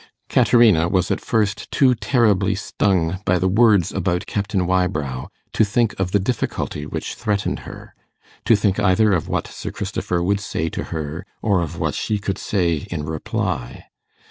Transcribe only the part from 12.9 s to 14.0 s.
reply.